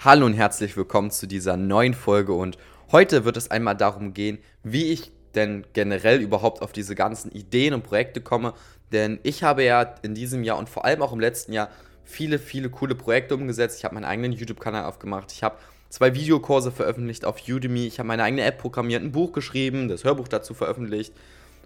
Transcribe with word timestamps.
Hallo 0.00 0.26
und 0.26 0.34
herzlich 0.34 0.76
willkommen 0.76 1.10
zu 1.10 1.26
dieser 1.26 1.56
neuen 1.56 1.92
Folge 1.92 2.32
und 2.32 2.56
heute 2.92 3.24
wird 3.24 3.36
es 3.36 3.50
einmal 3.50 3.76
darum 3.76 4.14
gehen, 4.14 4.38
wie 4.62 4.92
ich 4.92 5.10
denn 5.34 5.66
generell 5.72 6.20
überhaupt 6.20 6.62
auf 6.62 6.70
diese 6.70 6.94
ganzen 6.94 7.32
Ideen 7.32 7.74
und 7.74 7.82
Projekte 7.82 8.20
komme, 8.20 8.54
denn 8.92 9.18
ich 9.24 9.42
habe 9.42 9.64
ja 9.64 9.96
in 10.02 10.14
diesem 10.14 10.44
Jahr 10.44 10.56
und 10.56 10.68
vor 10.68 10.84
allem 10.84 11.02
auch 11.02 11.12
im 11.12 11.18
letzten 11.18 11.52
Jahr 11.52 11.68
viele, 12.04 12.38
viele 12.38 12.70
coole 12.70 12.94
Projekte 12.94 13.34
umgesetzt. 13.34 13.78
Ich 13.78 13.84
habe 13.84 13.96
meinen 13.96 14.04
eigenen 14.04 14.30
YouTube-Kanal 14.30 14.84
aufgemacht, 14.84 15.32
ich 15.32 15.42
habe 15.42 15.56
zwei 15.88 16.14
Videokurse 16.14 16.70
veröffentlicht 16.70 17.24
auf 17.24 17.48
Udemy, 17.48 17.88
ich 17.88 17.98
habe 17.98 18.06
meine 18.06 18.22
eigene 18.22 18.44
App 18.44 18.58
programmiert, 18.58 19.02
ein 19.02 19.10
Buch 19.10 19.32
geschrieben, 19.32 19.88
das 19.88 20.04
Hörbuch 20.04 20.28
dazu 20.28 20.54
veröffentlicht 20.54 21.12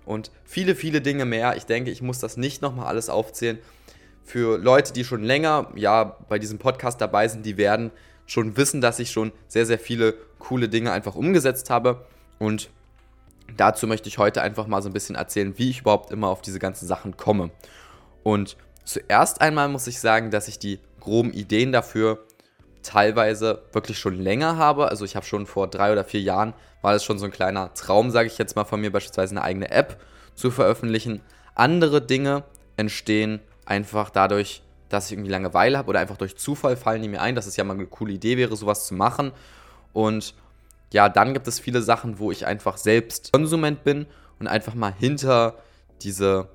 und 0.07 0.30
viele, 0.46 0.75
viele 0.75 1.03
Dinge 1.03 1.27
mehr. 1.27 1.59
Ich 1.59 1.67
denke, 1.67 1.91
ich 1.91 2.01
muss 2.01 2.19
das 2.19 2.39
nicht 2.39 2.62
nochmal 2.62 2.87
alles 2.87 3.11
aufzählen. 3.11 3.59
Für 4.25 4.57
Leute, 4.57 4.95
die 4.95 5.05
schon 5.05 5.23
länger 5.23 5.71
ja 5.75 6.17
bei 6.30 6.39
diesem 6.39 6.59
Podcast 6.59 6.99
dabei 7.03 7.29
sind, 7.29 7.45
die 7.45 7.59
werden 7.59 7.91
schon 8.33 8.57
wissen, 8.57 8.80
dass 8.80 8.99
ich 8.99 9.11
schon 9.11 9.33
sehr, 9.46 9.67
sehr 9.67 9.79
viele 9.79 10.14
coole 10.39 10.68
Dinge 10.68 10.91
einfach 10.91 11.14
umgesetzt 11.14 11.68
habe. 11.71 12.07
Und 12.39 12.71
dazu 13.57 13.86
möchte 13.86 14.08
ich 14.08 14.18
heute 14.18 14.43
einfach 14.43 14.67
mal 14.67 14.82
so 14.82 14.89
ein 14.89 14.95
bisschen 14.95 15.17
erzählen, 15.17 15.58
wie 15.58 15.71
ich 15.71 15.81
überhaupt 15.81 16.11
immer 16.11 16.29
auf 16.29 16.41
diese 16.41 16.58
ganzen 16.58 16.86
Sachen 16.86 17.17
komme. 17.17 17.50
Und 18.22 18.57
zuerst 18.85 19.41
einmal 19.41 19.68
muss 19.68 19.86
ich 19.86 20.00
sagen, 20.00 20.31
dass 20.31 20.49
ich 20.49 20.58
die 20.58 20.81
groben 20.99 21.32
Ideen 21.32 21.72
dafür 21.72 22.25
teilweise 22.82 23.63
wirklich 23.72 23.99
schon 23.99 24.18
länger 24.18 24.57
habe. 24.57 24.89
Also 24.89 25.05
ich 25.05 25.14
habe 25.14 25.27
schon 25.27 25.46
vor 25.46 25.69
drei 25.69 25.93
oder 25.93 26.05
vier 26.05 26.22
Jahren, 26.22 26.55
war 26.80 26.94
das 26.94 27.05
schon 27.05 27.19
so 27.19 27.27
ein 27.27 27.30
kleiner 27.30 27.75
Traum, 27.75 28.11
sage 28.11 28.29
ich 28.29 28.39
jetzt 28.39 28.57
mal 28.57 28.64
von 28.64 28.80
mir, 28.80 28.91
beispielsweise 28.91 29.33
eine 29.33 29.43
eigene 29.43 29.71
App 29.71 30.00
zu 30.35 30.50
veröffentlichen. 30.50 31.21
Andere 31.55 32.00
Dinge 32.00 32.44
entstehen 32.77 33.41
einfach 33.67 34.11
dadurch, 34.11 34.62
dass 34.92 35.06
ich 35.06 35.12
irgendwie 35.12 35.31
Langeweile 35.31 35.78
habe 35.78 35.89
oder 35.89 36.01
einfach 36.01 36.17
durch 36.17 36.37
Zufall 36.37 36.77
fallen 36.77 37.03
die 37.03 37.09
mir 37.09 37.20
ein, 37.23 37.34
dass 37.34 37.47
es 37.47 37.56
ja 37.56 37.64
mal 37.64 37.75
eine 37.75 37.87
coole 37.87 38.12
Idee 38.12 38.37
wäre, 38.37 38.56
sowas 38.56 38.87
zu 38.87 38.95
machen. 38.95 39.33
Und 39.92 40.34
ja, 40.92 41.09
dann 41.09 41.33
gibt 41.33 41.48
es 41.48 41.59
viele 41.59 41.83
Sachen, 41.83 42.19
wo 42.19 42.31
ich 42.31 42.47
einfach 42.47 42.77
selbst 42.77 43.33
Konsument 43.33 43.84
bin 43.84 44.06
und 44.39 44.47
einfach 44.47 44.75
mal 44.75 44.92
hinter 44.92 45.55
diese 46.03 46.48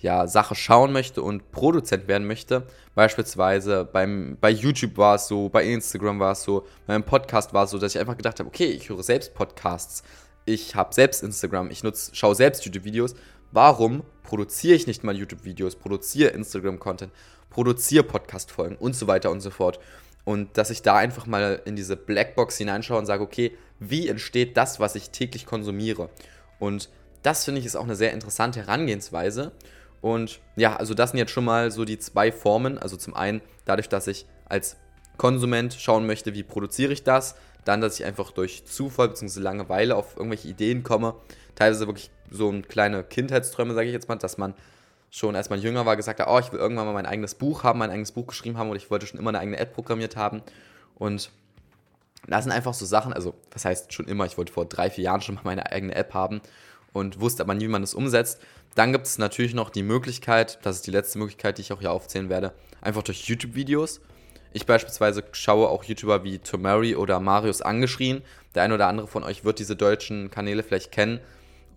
ja, 0.00 0.26
Sache 0.26 0.54
schauen 0.54 0.92
möchte 0.92 1.22
und 1.22 1.50
Produzent 1.50 2.06
werden 2.08 2.26
möchte. 2.26 2.66
Beispielsweise 2.94 3.84
beim, 3.84 4.36
bei 4.40 4.50
YouTube 4.50 4.96
war 4.96 5.16
es 5.16 5.26
so, 5.26 5.48
bei 5.48 5.64
Instagram 5.64 6.20
war 6.20 6.32
es 6.32 6.42
so, 6.42 6.66
beim 6.86 7.02
Podcast 7.02 7.52
war 7.52 7.64
es 7.64 7.70
so, 7.70 7.78
dass 7.78 7.94
ich 7.94 8.00
einfach 8.00 8.16
gedacht 8.16 8.38
habe, 8.38 8.48
okay, 8.48 8.66
ich 8.66 8.88
höre 8.88 9.02
selbst 9.02 9.34
Podcasts, 9.34 10.02
ich 10.44 10.74
habe 10.74 10.94
selbst 10.94 11.22
Instagram, 11.22 11.70
ich 11.70 11.82
nutze, 11.82 12.14
schaue 12.14 12.34
selbst 12.34 12.64
YouTube-Videos. 12.64 13.14
Warum 13.50 14.02
produziere 14.28 14.74
ich 14.74 14.86
nicht 14.86 15.04
mal 15.04 15.16
YouTube-Videos, 15.16 15.76
produziere 15.76 16.32
Instagram-Content, 16.32 17.10
produziere 17.48 18.04
Podcast-Folgen 18.04 18.76
und 18.76 18.94
so 18.94 19.06
weiter 19.06 19.30
und 19.30 19.40
so 19.40 19.48
fort. 19.48 19.80
Und 20.26 20.58
dass 20.58 20.68
ich 20.68 20.82
da 20.82 20.96
einfach 20.96 21.24
mal 21.24 21.62
in 21.64 21.76
diese 21.76 21.96
Blackbox 21.96 22.58
hineinschaue 22.58 22.98
und 22.98 23.06
sage, 23.06 23.22
okay, 23.22 23.56
wie 23.78 24.06
entsteht 24.06 24.58
das, 24.58 24.80
was 24.80 24.96
ich 24.96 25.08
täglich 25.08 25.46
konsumiere? 25.46 26.10
Und 26.58 26.90
das 27.22 27.46
finde 27.46 27.60
ich 27.60 27.66
ist 27.66 27.74
auch 27.74 27.84
eine 27.84 27.96
sehr 27.96 28.12
interessante 28.12 28.60
Herangehensweise. 28.60 29.52
Und 30.02 30.40
ja, 30.56 30.76
also 30.76 30.92
das 30.92 31.12
sind 31.12 31.18
jetzt 31.18 31.32
schon 31.32 31.46
mal 31.46 31.70
so 31.70 31.86
die 31.86 31.98
zwei 31.98 32.30
Formen. 32.30 32.76
Also 32.76 32.98
zum 32.98 33.14
einen 33.14 33.40
dadurch, 33.64 33.88
dass 33.88 34.08
ich 34.08 34.26
als 34.44 34.76
Konsument 35.16 35.72
schauen 35.72 36.06
möchte, 36.06 36.34
wie 36.34 36.42
produziere 36.42 36.92
ich 36.92 37.02
das. 37.02 37.34
Dann, 37.64 37.80
dass 37.80 37.98
ich 37.98 38.04
einfach 38.04 38.30
durch 38.32 38.66
Zufall 38.66 39.08
bzw. 39.08 39.40
Langeweile 39.40 39.96
auf 39.96 40.18
irgendwelche 40.18 40.48
Ideen 40.48 40.82
komme. 40.82 41.14
Teilweise 41.54 41.86
wirklich 41.86 42.10
so 42.30 42.50
ein 42.50 42.66
kleine 42.66 43.02
Kindheitsträume, 43.02 43.74
sage 43.74 43.86
ich 43.86 43.92
jetzt 43.92 44.08
mal, 44.08 44.16
dass 44.16 44.38
man 44.38 44.54
schon 45.10 45.36
als 45.36 45.50
man 45.50 45.60
jünger 45.60 45.86
war 45.86 45.96
gesagt 45.96 46.20
hat, 46.20 46.28
oh, 46.28 46.38
ich 46.38 46.52
will 46.52 46.58
irgendwann 46.58 46.86
mal 46.86 46.92
mein 46.92 47.06
eigenes 47.06 47.34
Buch 47.34 47.62
haben, 47.62 47.78
mein 47.78 47.90
eigenes 47.90 48.12
Buch 48.12 48.26
geschrieben 48.26 48.58
haben 48.58 48.68
oder 48.68 48.76
ich 48.76 48.90
wollte 48.90 49.06
schon 49.06 49.18
immer 49.18 49.30
eine 49.30 49.40
eigene 49.40 49.58
App 49.58 49.72
programmiert 49.74 50.16
haben. 50.16 50.42
Und 50.96 51.30
das 52.26 52.44
sind 52.44 52.52
einfach 52.52 52.74
so 52.74 52.84
Sachen, 52.84 53.12
also 53.12 53.34
das 53.50 53.64
heißt 53.64 53.92
schon 53.92 54.06
immer, 54.06 54.26
ich 54.26 54.36
wollte 54.36 54.52
vor 54.52 54.66
drei, 54.66 54.90
vier 54.90 55.04
Jahren 55.04 55.20
schon 55.20 55.36
mal 55.36 55.42
meine 55.44 55.70
eigene 55.72 55.94
App 55.94 56.12
haben 56.14 56.40
und 56.92 57.20
wusste 57.20 57.42
aber 57.42 57.54
nie, 57.54 57.64
wie 57.64 57.68
man 57.68 57.82
das 57.82 57.94
umsetzt. 57.94 58.40
Dann 58.74 58.92
gibt 58.92 59.06
es 59.06 59.18
natürlich 59.18 59.54
noch 59.54 59.70
die 59.70 59.82
Möglichkeit, 59.82 60.58
das 60.62 60.76
ist 60.76 60.86
die 60.86 60.90
letzte 60.90 61.18
Möglichkeit, 61.18 61.58
die 61.58 61.62
ich 61.62 61.72
auch 61.72 61.80
hier 61.80 61.92
aufzählen 61.92 62.28
werde, 62.28 62.52
einfach 62.80 63.02
durch 63.02 63.24
YouTube-Videos. 63.24 64.00
Ich 64.52 64.66
beispielsweise 64.66 65.24
schaue 65.32 65.68
auch 65.68 65.84
YouTuber 65.84 66.24
wie 66.24 66.38
Tomari 66.38 66.96
oder 66.96 67.20
Marius 67.20 67.60
angeschrien. 67.62 68.22
Der 68.54 68.62
eine 68.62 68.74
oder 68.74 68.88
andere 68.88 69.06
von 69.06 69.22
euch 69.22 69.44
wird 69.44 69.58
diese 69.58 69.76
deutschen 69.76 70.30
Kanäle 70.30 70.62
vielleicht 70.62 70.90
kennen. 70.90 71.20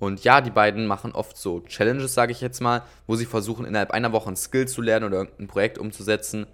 Und 0.01 0.23
ja, 0.23 0.41
die 0.41 0.49
beiden 0.49 0.87
machen 0.87 1.11
oft 1.11 1.37
so 1.37 1.59
Challenges, 1.59 2.15
sage 2.15 2.31
ich 2.31 2.41
jetzt 2.41 2.59
mal, 2.59 2.81
wo 3.05 3.15
sie 3.15 3.27
versuchen, 3.27 3.65
innerhalb 3.65 3.91
einer 3.91 4.11
Woche 4.11 4.31
ein 4.31 4.35
Skill 4.35 4.67
zu 4.67 4.81
lernen 4.81 5.05
oder 5.05 5.17
irgendein 5.17 5.45
Projekt 5.45 5.77
umzusetzen. 5.77 6.47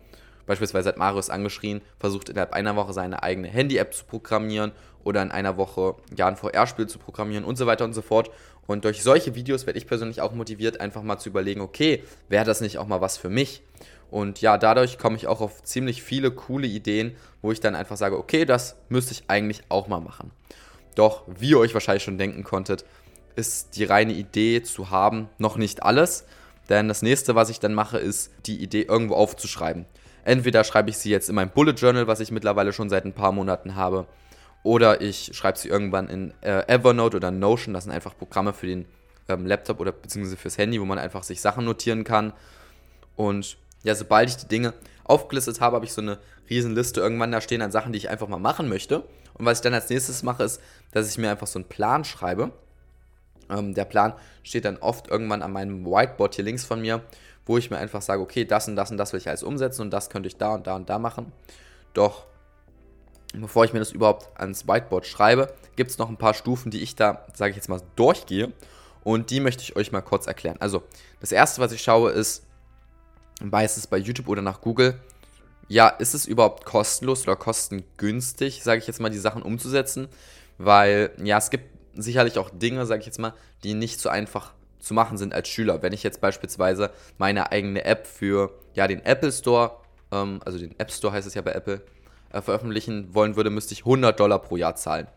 Beispielsweise 0.46 0.90
hat 0.90 0.98
Marius 0.98 1.30
angeschrien, 1.30 1.80
versucht 1.98 2.28
innerhalb 2.28 2.52
einer 2.52 2.76
Woche 2.76 2.92
seine 2.92 3.24
eigene 3.24 3.48
Handy-App 3.48 3.94
zu 3.94 4.04
programmieren 4.04 4.74
oder 5.06 5.22
in 5.22 5.32
einer 5.32 5.56
Woche 5.56 5.96
ja, 6.14 6.28
ein 6.28 6.36
VR-Spiel 6.36 6.88
zu 6.88 7.00
programmieren 7.00 7.46
und 7.46 7.58
so 7.58 7.66
weiter 7.66 7.86
und 7.86 7.94
so 7.94 8.02
fort. 8.02 8.32
Und 8.66 8.84
durch 8.84 9.02
solche 9.02 9.34
Videos 9.34 9.66
werde 9.66 9.80
ich 9.80 9.88
persönlich 9.88 10.20
auch 10.20 10.34
motiviert, 10.34 10.82
einfach 10.82 11.02
mal 11.02 11.18
zu 11.18 11.30
überlegen, 11.30 11.62
okay, 11.62 12.04
wäre 12.28 12.44
das 12.44 12.60
nicht 12.60 12.78
auch 12.80 12.88
mal 12.88 13.00
was 13.00 13.16
für 13.16 13.30
mich? 13.30 13.64
Und 14.12 14.42
ja, 14.42 14.58
dadurch 14.58 14.98
komme 14.98 15.16
ich 15.16 15.26
auch 15.26 15.40
auf 15.40 15.64
ziemlich 15.64 16.04
viele 16.04 16.32
coole 16.32 16.68
Ideen, 16.68 17.16
wo 17.42 17.54
ich 17.54 17.62
dann 17.62 17.76
einfach 17.76 17.96
sage, 17.96 18.18
okay, 18.18 18.44
das 18.44 18.76
müsste 18.90 19.14
ich 19.14 19.24
eigentlich 19.30 19.62
auch 19.70 19.88
mal 19.88 20.02
machen. 20.02 20.32
Doch, 20.96 21.24
wie 21.28 21.52
ihr 21.52 21.60
euch 21.60 21.74
wahrscheinlich 21.74 22.04
schon 22.04 22.18
denken 22.18 22.44
konntet, 22.44 22.84
ist 23.38 23.76
die 23.78 23.84
reine 23.84 24.14
Idee 24.14 24.64
zu 24.64 24.90
haben 24.90 25.30
noch 25.38 25.58
nicht 25.58 25.84
alles. 25.84 26.26
Denn 26.70 26.88
das 26.88 27.02
nächste, 27.02 27.36
was 27.36 27.50
ich 27.50 27.60
dann 27.60 27.74
mache, 27.74 27.98
ist 27.98 28.32
die 28.46 28.62
Idee 28.62 28.82
irgendwo 28.82 29.16
aufzuschreiben. 29.16 29.86
Entweder 30.26 30.64
schreibe 30.64 30.90
ich 30.90 30.98
sie 30.98 31.12
jetzt 31.12 31.30
in 31.30 31.36
mein 31.36 31.52
Bullet 31.52 31.74
Journal, 31.74 32.08
was 32.08 32.20
ich 32.20 32.32
mittlerweile 32.32 32.74
schon 32.74 32.90
seit 32.90 33.06
ein 33.06 33.14
paar 33.14 33.32
Monaten 33.32 33.76
habe, 33.76 34.08
oder 34.64 35.00
ich 35.00 35.32
schreibe 35.34 35.58
sie 35.58 35.70
irgendwann 35.70 36.10
in 36.10 36.34
äh, 36.42 36.68
Evernote 36.68 37.16
oder 37.16 37.32
Notion. 37.32 37.74
Das 37.74 37.86
sind 37.86 37.94
einfach 37.94 38.18
Programme 38.18 38.52
für 38.52 38.68
den 38.68 38.86
ähm, 39.30 39.46
Laptop 39.46 39.80
oder 39.80 39.94
beziehungsweise 39.94 40.36
fürs 40.36 40.58
Handy, 40.58 40.82
wo 40.82 40.86
man 40.86 41.00
einfach 41.00 41.24
sich 41.24 41.40
Sachen 41.40 41.64
notieren 41.64 42.04
kann. 42.04 42.34
Und 43.16 43.58
ja, 43.84 43.96
sobald 43.96 44.28
ich 44.30 44.36
die 44.36 44.48
Dinge 44.48 44.74
aufgelistet 45.06 45.62
habe, 45.62 45.76
habe 45.76 45.86
ich 45.86 45.94
so 45.94 46.02
eine 46.02 46.18
riesen 46.50 46.76
Liste 46.76 47.00
irgendwann 47.00 47.32
da 47.32 47.40
stehen 47.40 47.62
an 47.62 47.72
Sachen, 47.72 47.94
die 47.94 47.98
ich 47.98 48.10
einfach 48.10 48.28
mal 48.28 48.40
machen 48.40 48.68
möchte. 48.68 49.04
Und 49.36 49.46
was 49.46 49.60
ich 49.60 49.64
dann 49.64 49.74
als 49.74 49.90
nächstes 49.90 50.24
mache, 50.24 50.44
ist, 50.44 50.60
dass 50.92 51.10
ich 51.10 51.18
mir 51.18 51.30
einfach 51.32 51.48
so 51.48 51.60
einen 51.60 51.70
Plan 51.70 52.04
schreibe 52.04 52.52
ähm, 53.50 53.74
der 53.74 53.86
Plan 53.86 54.14
steht 54.44 54.66
dann 54.66 54.78
oft 54.78 55.08
irgendwann 55.08 55.42
an 55.42 55.52
meinem 55.52 55.86
Whiteboard 55.86 56.36
hier 56.36 56.46
links 56.46 56.66
von 56.66 56.82
mir, 56.82 57.02
wo 57.46 57.58
ich 57.58 57.70
mir 57.70 57.78
einfach 57.78 58.02
sage, 58.02 58.22
okay, 58.22 58.46
das 58.46 58.68
und 58.68 58.76
das 58.76 58.92
und 58.92 58.98
das 58.98 59.14
will 59.14 59.20
ich 59.20 59.28
alles 59.28 59.44
umsetzen 59.44 59.82
und 59.84 59.92
das 59.92 60.10
könnte 60.10 60.28
ich 60.28 60.38
da 60.38 60.54
und 60.56 60.68
da 60.68 60.76
und 60.76 60.90
da 60.90 61.00
machen. 61.00 61.32
Doch 61.94 62.26
bevor 63.34 63.66
ich 63.66 63.74
mir 63.74 63.80
das 63.80 63.92
überhaupt 63.92 64.30
ans 64.40 64.68
Whiteboard 64.68 65.06
schreibe, 65.06 65.54
gibt 65.76 65.92
es 65.92 65.98
noch 65.98 66.10
ein 66.10 66.18
paar 66.18 66.34
Stufen, 66.34 66.72
die 66.72 66.82
ich 66.82 66.96
da, 66.96 67.26
sage 67.34 67.52
ich 67.52 67.56
jetzt 67.56 67.70
mal, 67.70 67.82
durchgehe. 67.96 68.52
Und 69.04 69.30
die 69.30 69.40
möchte 69.40 69.64
ich 69.64 69.76
euch 69.76 69.92
mal 69.92 70.02
kurz 70.02 70.28
erklären. 70.28 70.58
Also, 70.60 70.84
das 71.22 71.32
erste, 71.32 71.62
was 71.62 71.72
ich 71.72 71.82
schaue, 71.82 72.12
ist 72.12 72.46
meistens 73.42 73.88
bei 73.88 73.98
YouTube 73.98 74.28
oder 74.28 74.42
nach 74.42 74.62
Google, 74.62 75.00
ja, 75.70 75.90
ist 75.90 76.14
es 76.14 76.26
überhaupt 76.26 76.66
kostenlos 76.66 77.24
oder 77.24 77.36
kostengünstig, 77.36 78.64
sage 78.64 78.80
ich 78.80 78.88
jetzt 78.88 79.00
mal, 79.00 79.10
die 79.10 79.18
Sachen 79.18 79.44
umzusetzen? 79.44 80.08
Weil, 80.58 81.12
ja, 81.24 81.38
es 81.38 81.50
gibt 81.50 81.77
sicherlich 82.02 82.38
auch 82.38 82.50
Dinge, 82.50 82.86
sage 82.86 83.02
ich 83.02 83.06
jetzt 83.06 83.20
mal, 83.20 83.34
die 83.64 83.74
nicht 83.74 84.00
so 84.00 84.10
einfach 84.10 84.54
zu 84.80 84.94
machen 84.94 85.18
sind 85.18 85.34
als 85.34 85.48
Schüler. 85.48 85.82
Wenn 85.82 85.94
ich 85.94 86.04
jetzt 86.04 86.22
beispielsweise 86.22 86.92
meine 87.18 87.52
eigene 87.52 87.84
App 87.84 88.08
für 88.08 88.52
ja, 88.74 88.88
den 88.88 89.04
Apple 89.06 89.32
Store, 89.32 89.78
ähm, 90.12 90.40
also 90.46 90.58
den 90.58 90.80
App 90.80 90.92
Store 90.92 91.14
heißt 91.14 91.28
es 91.28 91.34
ja 91.34 91.42
bei 91.42 91.52
Apple, 91.52 91.82
äh, 92.32 92.42
veröffentlichen 92.42 93.14
wollen 93.14 93.36
würde, 93.36 93.50
müsste 93.50 93.74
ich 93.74 93.82
100 93.82 94.20
Dollar 94.20 94.40
pro 94.40 94.58
Jahr 94.58 94.76
zahlen. 94.76 95.08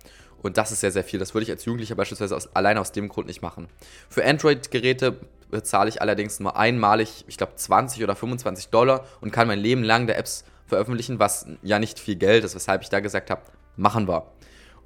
Und 0.43 0.57
das 0.57 0.73
ist 0.73 0.81
sehr, 0.81 0.91
sehr 0.91 1.05
viel. 1.05 1.19
Das 1.19 1.35
würde 1.35 1.45
ich 1.45 1.51
als 1.51 1.65
Jugendlicher 1.65 1.95
beispielsweise 1.95 2.35
aus, 2.35 2.55
alleine 2.55 2.81
aus 2.81 2.93
dem 2.93 3.09
Grund 3.09 3.27
nicht 3.27 3.43
machen. 3.43 3.69
Für 4.09 4.25
Android-Geräte 4.25 5.17
bezahle 5.51 5.89
ich 5.89 6.01
allerdings 6.01 6.41
nur 6.41 6.57
einmalig, 6.57 7.25
ich 7.27 7.37
glaube, 7.37 7.57
20 7.57 8.03
oder 8.03 8.17
25 8.17 8.69
Dollar 8.69 9.05
und 9.21 9.33
kann 9.33 9.49
mein 9.49 9.59
Leben 9.59 9.83
lang 9.83 10.07
der 10.07 10.17
Apps 10.17 10.45
veröffentlichen, 10.67 11.19
was 11.19 11.47
ja 11.63 11.79
nicht 11.79 11.99
viel 11.99 12.17
Geld 12.17 12.45
ist, 12.45 12.55
weshalb 12.55 12.83
ich 12.83 12.89
da 12.89 13.01
gesagt 13.01 13.31
habe, 13.31 13.43
machen 13.77 14.09
wir. 14.09 14.27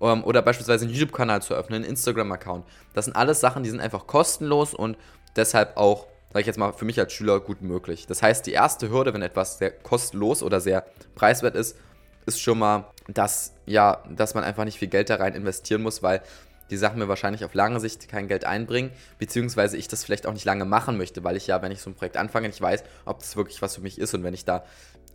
Ähm, 0.05 0.23
oder 0.23 0.43
beispielsweise 0.43 0.85
einen 0.85 0.95
YouTube-Kanal 0.95 1.41
zu 1.41 1.55
öffnen, 1.55 1.83
einen 1.83 1.91
Instagram-Account. 1.91 2.67
Das 2.93 3.07
sind 3.07 3.17
alles 3.17 3.41
Sachen, 3.41 3.63
die 3.63 3.71
sind 3.71 3.81
einfach 3.81 4.07
kostenlos 4.07 4.75
und 4.75 4.99
deshalb 5.35 5.79
auch, 5.79 6.07
sage 6.29 6.43
ich 6.43 6.47
jetzt 6.47 6.59
mal, 6.59 6.73
für 6.73 6.85
mich 6.85 7.01
als 7.01 7.13
Schüler 7.15 7.41
gut 7.41 7.63
möglich. 7.63 8.07
Das 8.07 8.23
heißt, 8.23 8.47
die 8.47 8.53
erste 8.53 8.91
Hürde, 8.91 9.15
wenn 9.15 9.23
etwas 9.23 9.59
sehr 9.59 9.71
kostenlos 9.71 10.43
oder 10.43 10.61
sehr 10.61 10.85
preiswert 11.15 11.57
ist, 11.57 11.79
ist 12.27 12.41
schon 12.41 12.59
mal, 12.59 12.85
dass, 13.09 13.55
ja, 13.65 14.03
dass 14.11 14.35
man 14.35 14.45
einfach 14.45 14.65
nicht 14.65 14.79
viel 14.79 14.89
Geld 14.89 15.09
da 15.09 15.17
rein 15.17 15.35
investieren 15.35 15.83
muss, 15.83 16.03
weil 16.03 16.23
die 16.71 16.77
Sachen 16.77 16.99
mir 16.99 17.09
wahrscheinlich 17.09 17.45
auf 17.45 17.55
lange 17.55 17.81
Sicht 17.81 18.09
kein 18.09 18.29
Geld 18.29 18.45
einbringen, 18.45 18.91
beziehungsweise 19.19 19.77
ich 19.77 19.89
das 19.89 20.05
vielleicht 20.05 20.27
auch 20.27 20.33
nicht 20.33 20.45
lange 20.45 20.65
machen 20.67 20.99
möchte, 20.99 21.25
weil 21.25 21.37
ich 21.37 21.47
ja, 21.47 21.61
wenn 21.63 21.73
ich 21.73 21.81
so 21.81 21.91
ein 21.91 21.95
Projekt 21.95 22.17
anfange, 22.17 22.49
nicht 22.49 22.61
weiß, 22.61 22.85
ob 23.05 23.21
das 23.21 23.37
wirklich 23.37 23.61
was 23.63 23.75
für 23.75 23.83
mich 23.83 23.99
ist 23.99 24.15
und 24.15 24.23
wenn 24.23 24.35
ich 24.35 24.45
da 24.45 24.65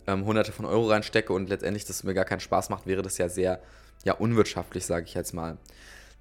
ähm, 0.06 0.24
hunderte 0.24 0.52
von 0.52 0.64
Euro 0.64 0.88
reinstecke 0.88 1.32
und 1.32 1.48
letztendlich 1.48 1.84
das 1.84 2.04
mir 2.04 2.14
gar 2.14 2.24
keinen 2.24 2.40
Spaß 2.40 2.70
macht, 2.70 2.86
wäre 2.86 3.02
das 3.02 3.18
ja 3.18 3.28
sehr 3.28 3.60
ja, 4.04 4.14
unwirtschaftlich, 4.14 4.86
sage 4.86 5.06
ich 5.06 5.14
jetzt 5.14 5.32
mal. 5.32 5.58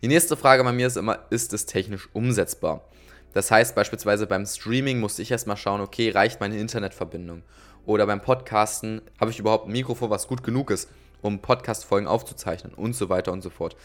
Die 0.01 0.07
nächste 0.07 0.37
Frage 0.37 0.63
bei 0.63 0.71
mir 0.71 0.87
ist 0.87 0.97
immer, 0.97 1.19
ist 1.29 1.53
es 1.53 1.65
technisch 1.65 2.09
umsetzbar? 2.13 2.89
Das 3.33 3.51
heißt 3.51 3.75
beispielsweise 3.75 4.27
beim 4.27 4.45
Streaming 4.45 4.99
musste 4.99 5.21
ich 5.21 5.31
erstmal 5.31 5.57
schauen, 5.57 5.81
okay, 5.81 6.09
reicht 6.09 6.39
meine 6.39 6.57
Internetverbindung? 6.57 7.43
Oder 7.85 8.05
beim 8.05 8.21
Podcasten 8.21 9.01
habe 9.19 9.31
ich 9.31 9.39
überhaupt 9.39 9.67
ein 9.67 9.71
Mikrofon, 9.71 10.09
was 10.09 10.27
gut 10.27 10.43
genug 10.43 10.71
ist, 10.71 10.89
um 11.21 11.39
Podcast-Folgen 11.41 12.07
aufzuzeichnen 12.07 12.73
und 12.73 12.95
so 12.95 13.09
weiter 13.09 13.31
und 13.31 13.41
so 13.41 13.49
fort. 13.49 13.75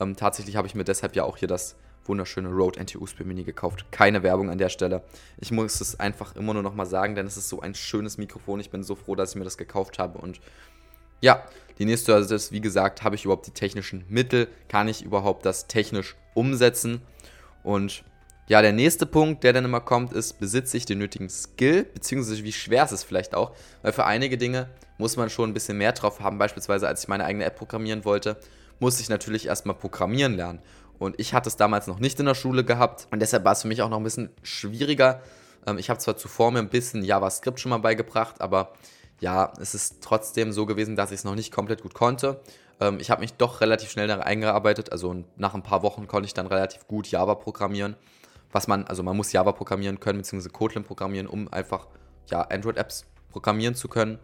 Ähm, 0.00 0.16
tatsächlich 0.16 0.56
habe 0.56 0.66
ich 0.66 0.74
mir 0.74 0.84
deshalb 0.84 1.16
ja 1.16 1.24
auch 1.24 1.36
hier 1.36 1.48
das 1.48 1.76
wunderschöne 2.04 2.48
Rode 2.48 2.80
NT-USB 2.80 3.20
Mini 3.20 3.44
gekauft. 3.44 3.86
Keine 3.90 4.22
Werbung 4.22 4.50
an 4.50 4.58
der 4.58 4.68
Stelle. 4.68 5.02
Ich 5.38 5.52
muss 5.52 5.80
es 5.80 5.98
einfach 5.98 6.34
immer 6.36 6.54
nur 6.54 6.62
nochmal 6.62 6.86
sagen, 6.86 7.14
denn 7.14 7.26
es 7.26 7.36
ist 7.36 7.48
so 7.48 7.60
ein 7.60 7.74
schönes 7.74 8.18
Mikrofon. 8.18 8.60
Ich 8.60 8.70
bin 8.70 8.82
so 8.82 8.94
froh, 8.94 9.14
dass 9.14 9.30
ich 9.30 9.36
mir 9.36 9.44
das 9.44 9.58
gekauft 9.58 9.98
habe. 9.98 10.18
Und 10.18 10.40
ja, 11.22 11.42
die 11.78 11.86
nächste 11.86 12.14
also 12.14 12.34
ist, 12.34 12.52
wie 12.52 12.60
gesagt, 12.60 13.02
habe 13.02 13.14
ich 13.14 13.24
überhaupt 13.24 13.46
die 13.46 13.52
technischen 13.52 14.04
Mittel? 14.08 14.48
Kann 14.68 14.88
ich 14.88 15.02
überhaupt 15.02 15.46
das 15.46 15.68
technisch 15.68 16.16
umsetzen? 16.34 17.00
Und 17.62 18.04
ja, 18.48 18.60
der 18.60 18.72
nächste 18.72 19.06
Punkt, 19.06 19.44
der 19.44 19.52
dann 19.52 19.64
immer 19.64 19.80
kommt, 19.80 20.12
ist, 20.12 20.38
besitze 20.38 20.76
ich 20.76 20.84
den 20.84 20.98
nötigen 20.98 21.30
Skill, 21.30 21.84
beziehungsweise 21.84 22.44
wie 22.44 22.52
schwer 22.52 22.84
ist 22.84 22.92
es 22.92 23.04
vielleicht 23.04 23.34
auch? 23.34 23.52
Weil 23.80 23.92
für 23.92 24.04
einige 24.04 24.36
Dinge 24.36 24.68
muss 24.98 25.16
man 25.16 25.30
schon 25.30 25.50
ein 25.50 25.54
bisschen 25.54 25.78
mehr 25.78 25.92
drauf 25.92 26.20
haben. 26.20 26.38
Beispielsweise, 26.38 26.86
als 26.86 27.02
ich 27.02 27.08
meine 27.08 27.24
eigene 27.24 27.44
App 27.44 27.56
programmieren 27.56 28.04
wollte, 28.04 28.36
musste 28.78 29.00
ich 29.00 29.08
natürlich 29.08 29.46
erstmal 29.46 29.76
programmieren 29.76 30.34
lernen. 30.34 30.60
Und 30.98 31.18
ich 31.18 31.34
hatte 31.34 31.48
es 31.48 31.56
damals 31.56 31.86
noch 31.86 32.00
nicht 32.00 32.20
in 32.20 32.26
der 32.26 32.34
Schule 32.34 32.64
gehabt 32.64 33.08
und 33.10 33.20
deshalb 33.20 33.44
war 33.44 33.52
es 33.52 33.62
für 33.62 33.68
mich 33.68 33.82
auch 33.82 33.88
noch 33.88 33.96
ein 33.98 34.04
bisschen 34.04 34.30
schwieriger. 34.42 35.22
Ähm, 35.66 35.78
ich 35.78 35.88
habe 35.88 35.98
zwar 35.98 36.16
zuvor 36.16 36.50
mir 36.50 36.58
ein 36.58 36.68
bisschen 36.68 37.04
JavaScript 37.04 37.58
schon 37.58 37.70
mal 37.70 37.78
beigebracht, 37.78 38.40
aber 38.40 38.72
ja, 39.22 39.52
es 39.60 39.72
ist 39.72 40.02
trotzdem 40.02 40.52
so 40.52 40.66
gewesen, 40.66 40.96
dass 40.96 41.12
ich 41.12 41.18
es 41.18 41.24
noch 41.24 41.36
nicht 41.36 41.52
komplett 41.52 41.82
gut 41.82 41.94
konnte. 41.94 42.40
Ähm, 42.80 42.98
ich 42.98 43.08
habe 43.08 43.20
mich 43.20 43.34
doch 43.34 43.60
relativ 43.60 43.88
schnell 43.88 44.08
daran 44.08 44.24
eingearbeitet, 44.24 44.90
also 44.90 45.24
nach 45.36 45.54
ein 45.54 45.62
paar 45.62 45.84
Wochen 45.84 46.08
konnte 46.08 46.26
ich 46.26 46.34
dann 46.34 46.48
relativ 46.48 46.88
gut 46.88 47.06
Java 47.06 47.36
programmieren. 47.36 47.94
Was 48.50 48.66
man, 48.66 48.84
also 48.84 49.04
man 49.04 49.16
muss 49.16 49.30
Java 49.30 49.52
programmieren 49.52 50.00
können, 50.00 50.18
beziehungsweise 50.18 50.50
Kotlin 50.50 50.82
programmieren, 50.82 51.28
um 51.28 51.50
einfach 51.52 51.86
ja, 52.30 52.40
Android-Apps 52.42 53.06
programmieren 53.30 53.76
zu 53.76 53.86
können. 53.86 54.18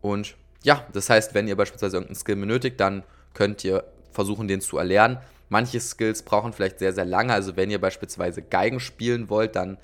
Und 0.00 0.34
ja, 0.64 0.84
das 0.92 1.08
heißt, 1.08 1.34
wenn 1.34 1.46
ihr 1.46 1.56
beispielsweise 1.56 1.98
irgendeinen 1.98 2.16
Skill 2.16 2.36
benötigt, 2.36 2.80
dann 2.80 3.04
könnt 3.34 3.62
ihr 3.62 3.84
versuchen, 4.10 4.48
den 4.48 4.60
zu 4.60 4.76
erlernen. 4.76 5.18
Manche 5.50 5.78
Skills 5.78 6.24
brauchen 6.24 6.52
vielleicht 6.52 6.80
sehr, 6.80 6.92
sehr 6.92 7.04
lange. 7.04 7.32
Also 7.32 7.56
wenn 7.56 7.70
ihr 7.70 7.80
beispielsweise 7.80 8.42
Geigen 8.42 8.80
spielen 8.80 9.30
wollt, 9.30 9.54
dann, 9.54 9.78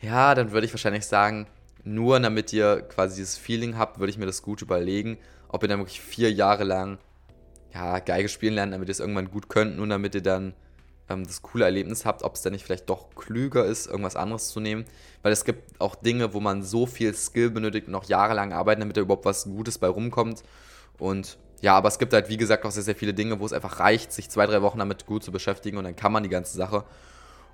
ja, 0.00 0.36
dann 0.36 0.52
würde 0.52 0.66
ich 0.66 0.72
wahrscheinlich 0.72 1.04
sagen, 1.04 1.48
nur 1.88 2.20
damit 2.20 2.52
ihr 2.52 2.82
quasi 2.82 3.16
dieses 3.16 3.36
Feeling 3.36 3.78
habt, 3.78 3.98
würde 3.98 4.10
ich 4.10 4.18
mir 4.18 4.26
das 4.26 4.42
gut 4.42 4.62
überlegen, 4.62 5.18
ob 5.48 5.62
ihr 5.62 5.68
dann 5.68 5.78
wirklich 5.78 6.00
vier 6.00 6.32
Jahre 6.32 6.64
lang, 6.64 6.98
ja, 7.72 7.98
Geige 7.98 8.28
spielen 8.28 8.54
lernt, 8.54 8.72
damit 8.72 8.88
ihr 8.88 8.92
es 8.92 9.00
irgendwann 9.00 9.30
gut 9.30 9.48
könnt, 9.48 9.76
nur 9.76 9.86
damit 9.86 10.14
ihr 10.14 10.22
dann 10.22 10.54
ähm, 11.08 11.26
das 11.26 11.42
coole 11.42 11.64
Erlebnis 11.64 12.04
habt, 12.04 12.22
ob 12.22 12.34
es 12.34 12.42
dann 12.42 12.52
nicht 12.52 12.64
vielleicht 12.64 12.88
doch 12.88 13.14
klüger 13.14 13.64
ist, 13.64 13.86
irgendwas 13.86 14.16
anderes 14.16 14.48
zu 14.48 14.60
nehmen. 14.60 14.84
Weil 15.22 15.32
es 15.32 15.44
gibt 15.44 15.80
auch 15.80 15.94
Dinge, 15.94 16.34
wo 16.34 16.40
man 16.40 16.62
so 16.62 16.86
viel 16.86 17.14
Skill 17.14 17.50
benötigt 17.50 17.86
und 17.86 17.92
noch 17.92 18.04
jahrelang 18.04 18.52
arbeiten, 18.52 18.80
damit 18.80 18.96
da 18.96 19.00
überhaupt 19.00 19.24
was 19.24 19.44
Gutes 19.44 19.78
bei 19.78 19.88
rumkommt. 19.88 20.42
Und 20.98 21.38
ja, 21.60 21.74
aber 21.74 21.88
es 21.88 21.98
gibt 21.98 22.12
halt, 22.12 22.28
wie 22.28 22.36
gesagt, 22.36 22.64
auch 22.64 22.70
sehr, 22.70 22.82
sehr 22.82 22.94
viele 22.94 23.14
Dinge, 23.14 23.40
wo 23.40 23.46
es 23.46 23.52
einfach 23.52 23.80
reicht, 23.80 24.12
sich 24.12 24.30
zwei, 24.30 24.46
drei 24.46 24.62
Wochen 24.62 24.78
damit 24.78 25.06
gut 25.06 25.24
zu 25.24 25.32
beschäftigen 25.32 25.76
und 25.76 25.84
dann 25.84 25.96
kann 25.96 26.12
man 26.12 26.22
die 26.22 26.28
ganze 26.28 26.56
Sache. 26.56 26.84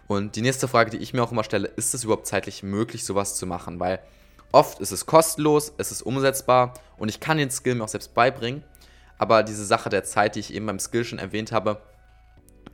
Und 0.06 0.36
die 0.36 0.42
nächste 0.42 0.68
Frage, 0.68 0.90
die 0.90 0.98
ich 0.98 1.14
mir 1.14 1.22
auch 1.22 1.32
immer 1.32 1.44
stelle, 1.44 1.68
ist 1.68 1.94
es 1.94 2.04
überhaupt 2.04 2.26
zeitlich 2.26 2.62
möglich, 2.62 3.04
sowas 3.04 3.36
zu 3.36 3.46
machen? 3.46 3.80
Weil 3.80 4.00
oft 4.54 4.78
ist 4.78 4.92
es 4.92 5.04
kostenlos, 5.04 5.72
es 5.78 5.90
ist 5.90 6.02
umsetzbar 6.02 6.74
und 6.96 7.08
ich 7.08 7.18
kann 7.18 7.38
den 7.38 7.50
Skill 7.50 7.74
mir 7.74 7.84
auch 7.84 7.88
selbst 7.88 8.14
beibringen. 8.14 8.62
Aber 9.18 9.42
diese 9.42 9.64
Sache 9.64 9.90
der 9.90 10.04
Zeit, 10.04 10.36
die 10.36 10.40
ich 10.40 10.54
eben 10.54 10.66
beim 10.66 10.78
Skill 10.78 11.04
schon 11.04 11.18
erwähnt 11.18 11.50
habe, 11.52 11.82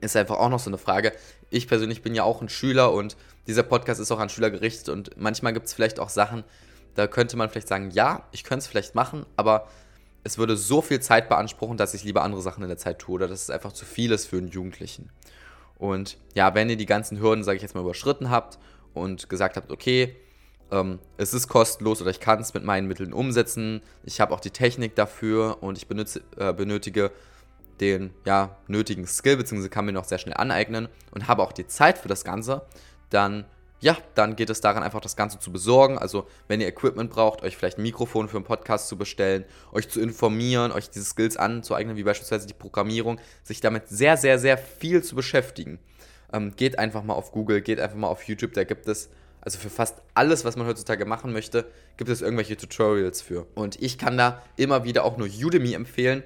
ist 0.01 0.15
einfach 0.15 0.37
auch 0.37 0.51
noch 0.51 0.59
so 0.59 0.71
eine 0.71 0.79
Frage. 0.79 1.13
Ich 1.49 1.69
persönlich 1.69 2.03
bin 2.03 2.15
ja 2.15 2.23
auch 2.23 2.43
ein 2.43 2.49
Schüler 2.49 2.93
und 2.93 3.17
dieser 3.47 3.63
Podcast 3.63 3.99
ist 3.99 4.13
auch 4.13 4.19
an 4.19 4.29
Schüler 4.29 4.51
gerichtet 4.51 4.91
und 4.91 5.17
manchmal 5.17 5.53
gibt 5.55 5.67
es 5.67 5.73
vielleicht 5.73 5.99
auch 6.01 6.11
Sachen, 6.11 6.45
da 6.95 7.07
könnte 7.07 7.37
man 7.37 7.49
vielleicht 7.49 7.69
sagen, 7.69 7.91
ja, 7.91 8.25
ich 8.31 8.45
könnte 8.45 8.65
es 8.65 8.67
vielleicht 8.67 8.95
machen, 8.95 9.25
aber 9.37 9.67
es 10.23 10.37
würde 10.37 10.57
so 10.57 10.83
viel 10.83 11.01
Zeit 11.01 11.31
beanspruchen, 11.31 11.79
dass 11.79 11.95
ich 11.95 12.05
lieber 12.05 12.23
andere 12.23 12.43
Sachen 12.43 12.63
in 12.63 12.69
der 12.69 12.79
Zeit 12.79 12.99
tue 12.99 13.15
oder 13.15 13.29
dass 13.29 13.43
es 13.43 13.51
einfach 13.51 13.73
zu 13.73 13.87
viel 13.87 14.13
ist 14.13 14.27
für 14.27 14.37
einen 14.37 14.49
Jugendlichen. 14.49 15.11
Und 15.79 16.19
ja, 16.35 16.55
wenn 16.55 16.69
ihr 16.69 16.77
die 16.77 16.87
ganzen 16.87 17.21
Hürden, 17.21 17.43
sage 17.43 17.57
ich 17.57 17.63
jetzt 17.63 17.75
mal, 17.75 17.81
überschritten 17.81 18.29
habt 18.29 18.59
und 18.93 19.31
gesagt 19.31 19.57
habt, 19.57 19.71
okay, 19.71 20.15
ähm, 20.71 20.99
es 21.17 21.35
ist 21.35 21.49
kostenlos 21.49 22.01
oder 22.01 22.11
ich 22.11 22.21
kann 22.21 22.41
es 22.41 22.55
mit 22.55 22.65
meinen 22.65 22.89
Mitteln 22.89 23.13
umsetzen, 23.13 23.83
ich 24.05 24.21
habe 24.21 24.35
auch 24.35 24.41
die 24.41 24.51
Technik 24.51 24.95
dafür 24.95 25.59
und 25.63 25.79
ich 25.79 25.87
benutze, 25.87 26.23
äh, 26.37 26.53
benötige 26.53 27.11
den 27.81 28.11
ja, 28.27 28.57
nötigen 28.67 29.07
Skill, 29.07 29.39
beziehungsweise 29.39 29.71
kann 29.71 29.87
mir 29.87 29.93
noch 29.93 30.05
sehr 30.05 30.19
schnell 30.19 30.37
aneignen 30.37 30.89
und 31.13 31.29
habe 31.29 31.43
auch 31.43 31.53
die 31.53 31.67
Zeit 31.67 31.99
für 31.99 32.09
das 32.09 32.25
Ganze, 32.25 32.63
dann 33.09 33.47
ja, 33.83 33.97
dann 34.15 34.37
geht 34.37 34.51
es 34.51 34.61
daran, 34.61 34.83
einfach 34.83 35.01
das 35.01 35.17
Ganze 35.17 35.39
zu 35.39 35.51
besorgen. 35.51 35.97
Also, 35.97 36.27
wenn 36.49 36.61
ihr 36.61 36.69
Equipment 36.69 37.11
braucht, 37.11 37.43
euch 37.43 37.57
vielleicht 37.57 37.79
ein 37.79 37.83
Mikrofon 37.83 38.29
für 38.29 38.37
einen 38.37 38.45
Podcast 38.45 38.89
zu 38.89 38.99
bestellen, 38.99 39.45
euch 39.73 39.89
zu 39.89 40.01
informieren, 40.01 40.71
euch 40.71 40.91
diese 40.91 41.07
Skills 41.07 41.39
anzueignen, 41.39 41.97
wie 41.97 42.03
beispielsweise 42.03 42.47
die 42.47 42.55
Programmierung, 42.55 43.19
sich 43.43 43.61
damit 43.61 43.89
sehr, 43.89 44.19
sehr, 44.19 44.39
sehr 44.39 44.59
viel 44.59 45.03
zu 45.03 45.17
beschäftigen. 45.17 45.79
Ähm, 46.31 46.55
geht 46.57 46.79
einfach 46.79 47.03
mal 47.03 47.15
auf 47.15 47.33
Google, 47.33 47.63
geht 47.63 47.81
einfach 47.81 47.97
mal 47.97 48.09
auf 48.09 48.25
YouTube, 48.25 48.53
da 48.53 48.65
gibt 48.65 48.87
es, 48.87 49.09
also 49.41 49.59
für 49.59 49.71
fast 49.71 50.03
alles, 50.15 50.45
was 50.45 50.57
man 50.57 50.67
heutzutage 50.67 51.05
machen 51.05 51.33
möchte, 51.33 51.67
gibt 51.97 52.11
es 52.11 52.23
irgendwelche 52.23 52.57
Tutorials 52.57 53.23
für. 53.23 53.47
Und 53.55 53.81
ich 53.81 53.99
kann 53.99 54.17
da 54.17 54.43
immer 54.57 54.85
wieder 54.85 55.05
auch 55.05 55.17
nur 55.17 55.29
Udemy 55.29 55.75
empfehlen. 55.75 56.23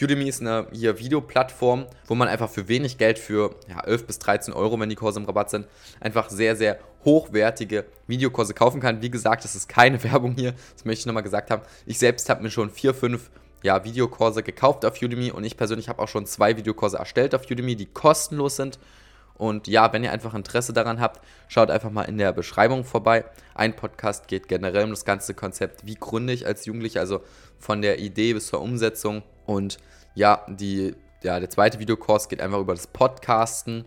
Udemy 0.00 0.28
ist 0.28 0.40
eine 0.40 0.68
hier 0.72 0.98
Videoplattform, 0.98 1.86
wo 2.06 2.14
man 2.14 2.28
einfach 2.28 2.48
für 2.48 2.68
wenig 2.68 2.98
Geld, 2.98 3.18
für 3.18 3.56
ja, 3.68 3.80
11 3.80 4.06
bis 4.06 4.18
13 4.20 4.54
Euro, 4.54 4.78
wenn 4.78 4.88
die 4.88 4.94
Kurse 4.94 5.18
im 5.18 5.26
Rabatt 5.26 5.50
sind, 5.50 5.66
einfach 6.00 6.30
sehr, 6.30 6.54
sehr 6.56 6.78
hochwertige 7.04 7.84
Videokurse 8.06 8.54
kaufen 8.54 8.80
kann. 8.80 9.02
Wie 9.02 9.10
gesagt, 9.10 9.44
das 9.44 9.54
ist 9.54 9.68
keine 9.68 10.02
Werbung 10.04 10.34
hier, 10.34 10.54
das 10.74 10.84
möchte 10.84 11.00
ich 11.00 11.06
nochmal 11.06 11.22
gesagt 11.22 11.50
haben. 11.50 11.62
Ich 11.86 11.98
selbst 11.98 12.28
habe 12.28 12.42
mir 12.42 12.50
schon 12.50 12.70
vier, 12.70 12.94
fünf 12.94 13.30
ja, 13.62 13.84
Videokurse 13.84 14.42
gekauft 14.42 14.84
auf 14.84 15.02
Udemy 15.02 15.32
und 15.32 15.42
ich 15.44 15.56
persönlich 15.56 15.88
habe 15.88 16.00
auch 16.00 16.08
schon 16.08 16.26
zwei 16.26 16.56
Videokurse 16.56 16.98
erstellt 16.98 17.34
auf 17.34 17.50
Udemy, 17.50 17.74
die 17.74 17.86
kostenlos 17.86 18.56
sind. 18.56 18.78
Und 19.38 19.66
ja, 19.68 19.92
wenn 19.92 20.04
ihr 20.04 20.12
einfach 20.12 20.34
Interesse 20.34 20.72
daran 20.72 21.00
habt, 21.00 21.20
schaut 21.46 21.70
einfach 21.70 21.90
mal 21.90 22.02
in 22.02 22.18
der 22.18 22.32
Beschreibung 22.32 22.84
vorbei. 22.84 23.24
Ein 23.54 23.74
Podcast 23.74 24.28
geht 24.28 24.48
generell 24.48 24.84
um 24.84 24.90
das 24.90 25.04
ganze 25.04 25.32
Konzept, 25.32 25.86
wie 25.86 25.94
gründe 25.94 26.32
ich 26.32 26.46
als 26.46 26.66
Jugendlicher, 26.66 27.00
also 27.00 27.22
von 27.58 27.80
der 27.80 28.00
Idee 28.00 28.34
bis 28.34 28.48
zur 28.48 28.60
Umsetzung. 28.60 29.22
Und 29.46 29.78
ja, 30.14 30.44
die, 30.48 30.94
ja, 31.22 31.40
der 31.40 31.48
zweite 31.48 31.78
Videokurs 31.78 32.28
geht 32.28 32.40
einfach 32.40 32.58
über 32.58 32.74
das 32.74 32.88
Podcasten. 32.88 33.84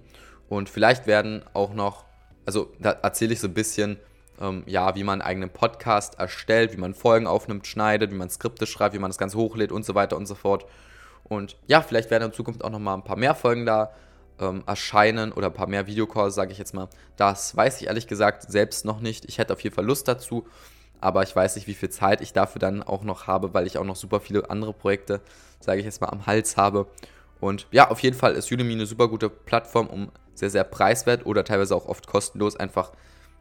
Und 0.50 0.70
vielleicht 0.70 1.06
werden 1.06 1.44
auch 1.54 1.74
noch 1.74 2.06
also 2.46 2.72
da 2.80 2.92
erzähle 2.92 3.34
ich 3.34 3.40
so 3.40 3.48
ein 3.48 3.54
bisschen, 3.54 3.98
ähm, 4.40 4.64
ja, 4.66 4.96
wie 4.96 5.04
man 5.04 5.22
einen 5.22 5.30
eigenen 5.30 5.50
Podcast 5.50 6.20
erstellt, 6.20 6.74
wie 6.74 6.78
man 6.78 6.94
Folgen 6.94 7.28
aufnimmt, 7.28 7.68
schneidet, 7.68 8.12
wie 8.12 8.16
man 8.16 8.30
Skripte 8.30 8.66
schreibt, 8.66 8.96
wie 8.96 9.00
man 9.00 9.10
das 9.10 9.18
Ganze 9.18 9.38
hochlädt 9.38 9.72
und 9.72 9.86
so 9.86 9.96
weiter 9.96 10.18
und 10.18 10.26
so 10.26 10.36
fort. 10.36 10.66
Und 11.24 11.58
ja, 11.68 11.82
vielleicht 11.82 12.12
werden 12.12 12.26
in 12.26 12.34
Zukunft 12.34 12.64
auch 12.64 12.70
noch 12.70 12.80
mal 12.80 12.96
ein 12.96 13.04
paar 13.04 13.16
mehr 13.16 13.36
Folgen 13.36 13.66
da 13.66 13.92
ähm, 14.42 14.64
erscheinen 14.66 15.32
oder 15.32 15.48
ein 15.48 15.54
paar 15.54 15.68
mehr 15.68 15.88
Videocalls, 15.88 16.36
sage 16.36 16.52
ich 16.52 16.58
jetzt 16.58 16.74
mal. 16.74 16.90
Das 17.16 17.56
weiß 17.56 17.80
ich 17.80 17.88
ehrlich 17.88 18.08
gesagt 18.08 18.52
selbst 18.52 18.84
noch 18.84 19.00
nicht. 19.00 19.26
Ich 19.26 19.38
hätte 19.38 19.54
auf 19.54 19.62
jeden 19.62 19.76
Fall 19.76 19.86
Lust 19.86 20.08
dazu, 20.08 20.48
aber 21.00 21.24
ich 21.24 21.36
weiß 21.36 21.56
nicht, 21.56 21.68
wie 21.68 21.74
viel 21.74 21.90
Zeit 21.90 22.22
ich 22.22 22.34
dafür 22.34 22.60
dann 22.60 22.84
auch 22.84 23.04
noch 23.04 23.28
habe, 23.28 23.54
weil 23.54 23.68
ich 23.68 23.78
auch 23.78 23.86
noch 23.86 23.96
super 23.96 24.20
viele 24.20 24.50
andere 24.50 24.74
Projekte, 24.74 25.22
sage 25.60 25.80
ich 25.80 25.86
jetzt 25.86 26.02
mal, 26.02 26.10
am 26.10 26.26
Hals 26.26 26.58
habe. 26.58 26.88
Und 27.40 27.68
ja, 27.72 27.90
auf 27.90 28.00
jeden 28.02 28.18
Fall 28.18 28.34
ist 28.34 28.52
Udemy 28.52 28.74
eine 28.74 28.86
super 28.86 29.08
gute 29.08 29.30
Plattform, 29.30 29.88
um 29.88 30.12
sehr, 30.34 30.50
sehr 30.50 30.64
preiswert 30.64 31.26
oder 31.26 31.44
teilweise 31.44 31.76
auch 31.76 31.88
oft 31.88 32.08
kostenlos 32.08 32.56
einfach 32.56 32.92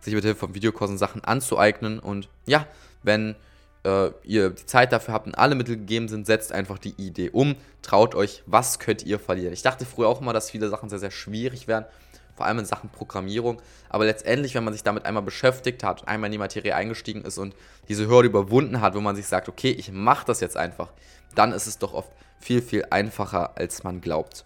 sich 0.00 0.14
mit 0.14 0.25
Hilfe 0.25 0.40
von 0.40 0.54
Videokursen 0.54 0.99
Sachen 0.99 1.25
anzueignen. 1.25 1.99
Und 1.99 2.28
ja, 2.47 2.66
wenn 3.02 3.37
äh, 3.84 4.10
ihr 4.25 4.50
die 4.50 4.66
Zeit 4.66 4.92
dafür 4.92 5.14
habt 5.14 5.26
und 5.26 5.34
alle 5.34 5.54
Mittel 5.54 5.76
gegeben 5.76 6.08
sind, 6.08 6.26
setzt 6.26 6.52
einfach 6.52 6.78
die 6.78 6.94
Idee 6.99 7.30
um. 7.30 7.56
Traut 7.82 8.14
euch, 8.14 8.42
was 8.46 8.78
könnt 8.78 9.04
ihr 9.04 9.18
verlieren. 9.18 9.52
Ich 9.52 9.62
dachte 9.62 9.87
früher 9.87 10.08
auch 10.08 10.20
immer, 10.20 10.32
dass 10.32 10.50
viele 10.50 10.68
Sachen 10.68 10.88
sehr, 10.88 10.99
sehr 10.99 11.10
schwierig 11.10 11.66
wären, 11.66 11.87
vor 12.37 12.46
allem 12.46 12.58
in 12.58 12.64
Sachen 12.64 12.90
Programmierung. 12.90 13.60
Aber 13.88 14.04
letztendlich, 14.04 14.54
wenn 14.54 14.64
man 14.64 14.72
sich 14.72 14.82
damit 14.82 15.06
einmal 15.06 15.22
beschäftigt 15.22 15.82
hat, 15.82 16.06
einmal 16.08 16.28
in 16.28 16.32
die 16.32 16.38
Materie 16.38 16.75
eingestiegen 16.75 17.22
ist 17.22 17.38
und 17.38 17.54
diese 17.88 18.08
Hürde 18.08 18.28
überwunden 18.28 18.80
hat, 18.80 18.94
wo 18.94 19.00
man 19.00 19.16
sich 19.16 19.26
sagt, 19.26 19.49
okay, 19.49 19.70
ich 19.70 19.90
mache 19.92 20.26
das 20.26 20.40
jetzt 20.40 20.56
einfach, 20.56 20.92
dann 21.34 21.52
ist 21.52 21.66
es 21.66 21.78
doch 21.78 21.94
oft 21.94 22.10
viel, 22.38 22.62
viel 22.62 22.87
einfacher, 22.90 23.56
als 23.56 23.82
man 23.84 24.00
glaubt. 24.00 24.44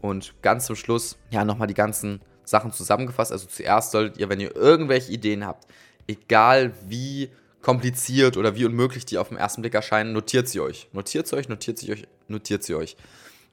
Und 0.00 0.34
ganz 0.42 0.66
zum 0.66 0.76
Schluss, 0.76 1.16
ja, 1.30 1.44
nochmal 1.44 1.68
die 1.68 1.74
ganzen 1.74 2.20
Sachen 2.44 2.72
zusammengefasst. 2.72 3.32
Also 3.32 3.46
zuerst 3.46 3.90
solltet 3.90 4.18
ihr, 4.18 4.28
wenn 4.28 4.40
ihr 4.40 4.54
irgendwelche 4.54 5.12
Ideen 5.12 5.46
habt, 5.46 5.66
egal 6.06 6.72
wie 6.86 7.30
kompliziert 7.66 8.36
oder 8.36 8.54
wie 8.54 8.64
unmöglich 8.64 9.06
die 9.06 9.18
auf 9.18 9.30
den 9.30 9.38
ersten 9.38 9.60
Blick 9.60 9.74
erscheinen, 9.74 10.12
notiert 10.12 10.46
sie 10.46 10.60
euch. 10.60 10.88
Notiert 10.92 11.26
sie 11.26 11.34
euch, 11.34 11.48
notiert 11.48 11.78
sie 11.78 11.90
euch, 11.90 12.04
notiert 12.28 12.62
sie 12.62 12.76
euch. 12.76 12.96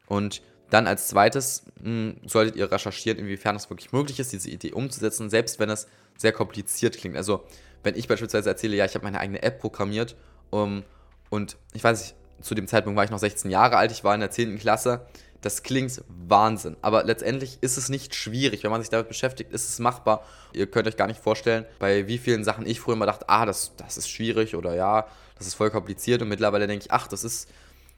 Und 0.06 0.44
dann 0.70 0.86
als 0.86 1.08
zweites 1.08 1.66
mh, 1.82 1.84
hm, 1.84 2.18
solltet 2.28 2.56
ihr 2.56 2.72
recherchieren, 2.72 3.18
inwiefern 3.18 3.56
es 3.56 3.72
wirklich 3.72 3.92
möglich 3.92 4.20
ist, 4.20 4.32
diese 4.32 4.52
Idee 4.52 4.72
umzusetzen, 4.72 5.32
selbst 5.32 5.58
wenn 5.58 5.72
es 5.72 5.88
sehr 6.16 6.32
kompliziert 6.32 6.96
klingt. 6.96 7.18
Also 7.18 7.44
wenn 7.82 7.96
ich 7.96 8.08
beispielsweise 8.08 8.52
erzähle, 8.52 8.76
ja, 8.76 8.86
ich 8.86 8.94
habe 8.94 9.04
meine 9.04 9.20
eigene 9.20 9.42
App 9.42 9.60
programmiert 9.60 10.16
um, 10.52 10.84
und 11.32 11.58
ich 11.74 11.84
weiß 11.84 12.00
nicht, 12.00 12.16
zu 12.42 12.56
dem 12.56 12.68
Zeitpunkt 12.68 12.98
war 12.98 13.04
ich 13.04 13.12
noch 13.12 13.20
16 13.20 13.50
Jahre 13.52 13.78
alt, 13.78 13.92
ich 13.92 14.04
war 14.04 14.14
in 14.14 14.20
der 14.20 14.32
10. 14.32 14.60
Klasse, 14.60 15.06
das 15.42 15.64
klingt 15.64 16.02
Wahnsinn, 16.08 16.78
aber 16.82 17.04
letztendlich 17.04 17.58
ist 17.62 17.78
es 17.78 17.90
nicht 17.90 18.16
schwierig. 18.16 18.64
Wenn 18.64 18.72
man 18.72 18.82
sich 18.82 18.90
damit 18.90 19.10
beschäftigt, 19.10 19.52
ist 19.52 19.68
es 19.68 19.80
machbar. 19.80 20.24
Ihr 20.54 20.68
könnt 20.68 20.88
euch 20.88 20.96
gar 20.96 21.08
nicht 21.08 21.20
vorstellen, 21.20 21.66
bei 21.80 22.08
wie 22.08 22.18
vielen 22.18 22.44
Sachen 22.46 22.66
ich 22.66 22.80
früher 22.80 22.96
immer 22.96 23.06
dachte, 23.06 23.28
ah, 23.28 23.46
das, 23.46 23.74
das 23.76 23.98
ist 23.98 24.10
schwierig 24.10 24.56
oder 24.56 24.74
ja, 24.74 25.06
das 25.38 25.48
ist 25.48 25.56
voll 25.56 25.70
kompliziert 25.70 26.22
und 26.22 26.30
mittlerweile 26.30 26.68
denke 26.68 26.86
ich, 26.86 26.92
ach, 26.92 27.08
das 27.08 27.24
ist 27.24 27.50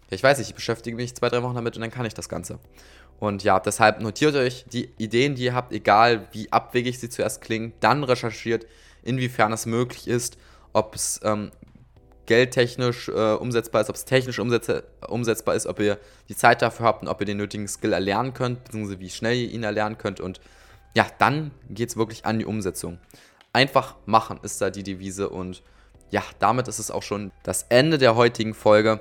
ich 0.10 0.22
weiß 0.22 0.38
nicht, 0.38 0.50
ich 0.50 0.56
beschäftige 0.56 0.96
mich 0.96 1.16
zwei, 1.16 1.30
drei 1.30 1.42
Wochen 1.42 1.56
damit 1.56 1.76
und 1.76 1.82
dann 1.82 1.92
kann 1.92 2.06
ich 2.06 2.14
das 2.14 2.30
Ganze. 2.30 2.60
Und 3.20 3.44
ja, 3.44 3.60
deshalb 3.60 4.02
notiert 4.02 4.36
euch 4.36 4.66
die 4.72 4.90
Ideen, 4.98 5.36
die 5.36 5.46
ihr 5.46 5.54
habt, 5.56 5.72
egal 5.72 6.28
wie 6.32 6.52
abwegig 6.52 7.00
sie 7.00 7.10
zuerst 7.10 7.42
klingen, 7.42 7.74
dann 7.80 8.04
recherchiert, 8.04 8.68
inwiefern 9.04 9.54
es 9.54 9.66
möglich 9.66 10.08
ist, 10.08 10.38
ob 10.74 10.96
es 10.96 11.22
ähm, 11.24 11.52
geldtechnisch 12.26 13.10
äh, 13.10 13.34
umsetzbar 13.34 13.82
ist, 13.82 13.90
ob 13.90 13.96
es 13.96 14.06
technisch 14.06 14.40
umsetzbar 14.40 15.56
ist, 15.56 15.68
ob 15.68 15.80
ihr 15.80 15.98
die 16.30 16.36
Zeit 16.36 16.62
dafür 16.62 16.86
habt 16.86 17.04
und 17.04 17.08
ob 17.08 17.20
ihr 17.22 17.26
den 17.26 17.38
nötigen 17.38 17.68
Skill 17.68 17.94
erlernen 17.94 18.34
könnt, 18.34 18.64
beziehungsweise 18.64 19.00
wie 19.00 19.10
schnell 19.10 19.36
ihr 19.36 19.52
ihn 19.52 19.64
erlernen 19.64 19.98
könnt. 19.98 20.20
Und 20.20 20.40
ja, 20.96 21.08
dann 21.20 21.52
geht 21.70 21.90
es 21.90 21.98
wirklich 21.98 22.26
an 22.26 22.40
die 22.40 22.46
Umsetzung. 22.46 23.00
Einfach 23.54 23.96
machen 24.06 24.40
ist 24.44 24.62
da 24.62 24.70
die 24.70 24.84
Devise 24.84 25.30
und 25.30 25.64
ja, 26.10 26.24
damit 26.40 26.68
ist 26.68 26.80
es 26.80 26.92
auch 26.92 27.04
schon 27.04 27.32
das 27.44 27.66
Ende 27.70 27.98
der 27.98 28.16
heutigen 28.16 28.54
Folge. 28.54 29.00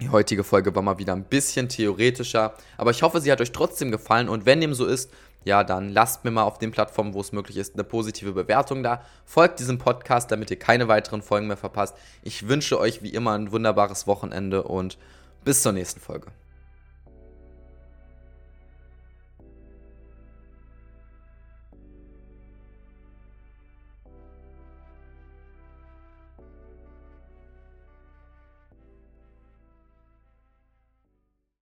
Die 0.00 0.08
heutige 0.08 0.44
Folge 0.44 0.74
war 0.74 0.82
mal 0.82 0.98
wieder 0.98 1.12
ein 1.12 1.24
bisschen 1.24 1.68
theoretischer, 1.68 2.54
aber 2.78 2.90
ich 2.90 3.02
hoffe, 3.02 3.20
sie 3.20 3.30
hat 3.30 3.40
euch 3.40 3.52
trotzdem 3.52 3.90
gefallen 3.90 4.28
und 4.28 4.46
wenn 4.46 4.60
dem 4.60 4.74
so 4.74 4.86
ist, 4.86 5.10
ja, 5.44 5.64
dann 5.64 5.88
lasst 5.88 6.24
mir 6.24 6.30
mal 6.30 6.42
auf 6.42 6.58
den 6.58 6.70
Plattformen, 6.70 7.14
wo 7.14 7.20
es 7.20 7.32
möglich 7.32 7.56
ist, 7.56 7.74
eine 7.74 7.84
positive 7.84 8.32
Bewertung 8.32 8.82
da. 8.82 9.02
Folgt 9.24 9.58
diesem 9.58 9.78
Podcast, 9.78 10.30
damit 10.30 10.50
ihr 10.50 10.58
keine 10.58 10.88
weiteren 10.88 11.22
Folgen 11.22 11.46
mehr 11.46 11.56
verpasst. 11.56 11.96
Ich 12.22 12.48
wünsche 12.48 12.78
euch 12.78 13.02
wie 13.02 13.10
immer 13.14 13.32
ein 13.32 13.50
wunderbares 13.52 14.06
Wochenende 14.06 14.62
und 14.62 14.98
bis 15.44 15.62
zur 15.62 15.72
nächsten 15.72 16.00
Folge. 16.00 16.28